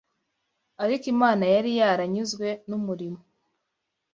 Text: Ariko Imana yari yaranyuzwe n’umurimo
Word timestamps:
Ariko 0.83 1.05
Imana 1.13 1.43
yari 1.55 1.71
yaranyuzwe 1.79 2.47
n’umurimo 2.69 3.19